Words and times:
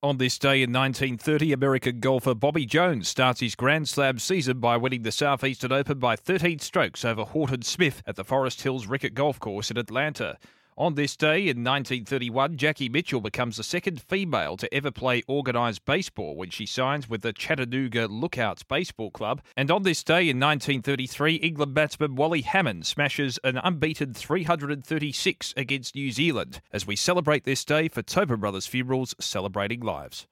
On 0.00 0.18
this 0.18 0.38
day 0.38 0.62
in 0.62 0.72
1930, 0.72 1.52
American 1.52 1.98
golfer 1.98 2.32
Bobby 2.32 2.64
Jones 2.64 3.08
starts 3.08 3.40
his 3.40 3.56
Grand 3.56 3.88
Slam 3.88 4.20
season 4.20 4.60
by 4.60 4.76
winning 4.76 5.02
the 5.02 5.10
Southeastern 5.10 5.72
Open 5.72 5.98
by 5.98 6.14
13 6.14 6.60
strokes 6.60 7.04
over 7.04 7.24
Horton 7.24 7.62
Smith 7.62 8.00
at 8.06 8.14
the 8.14 8.22
Forest 8.22 8.62
Hills 8.62 8.86
Ricker 8.86 9.08
Golf 9.08 9.40
Course 9.40 9.72
in 9.72 9.76
Atlanta. 9.76 10.38
On 10.78 10.94
this 10.94 11.16
day 11.16 11.38
in 11.38 11.64
1931, 11.64 12.56
Jackie 12.56 12.88
Mitchell 12.88 13.20
becomes 13.20 13.56
the 13.56 13.64
second 13.64 14.00
female 14.00 14.56
to 14.56 14.72
ever 14.72 14.92
play 14.92 15.24
organised 15.28 15.84
baseball 15.84 16.36
when 16.36 16.50
she 16.50 16.66
signs 16.66 17.08
with 17.08 17.22
the 17.22 17.32
Chattanooga 17.32 18.06
Lookouts 18.06 18.62
Baseball 18.62 19.10
Club. 19.10 19.42
And 19.56 19.72
on 19.72 19.82
this 19.82 20.04
day 20.04 20.28
in 20.28 20.38
1933, 20.38 21.34
England 21.34 21.74
batsman 21.74 22.14
Wally 22.14 22.42
Hammond 22.42 22.86
smashes 22.86 23.40
an 23.42 23.56
unbeaten 23.56 24.14
336 24.14 25.52
against 25.56 25.96
New 25.96 26.12
Zealand 26.12 26.60
as 26.72 26.86
we 26.86 26.94
celebrate 26.94 27.42
this 27.42 27.64
day 27.64 27.88
for 27.88 28.02
Tobin 28.02 28.38
Brothers 28.38 28.68
Funerals 28.68 29.16
celebrating 29.18 29.80
lives. 29.80 30.26